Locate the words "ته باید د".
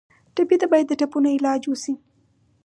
0.61-0.91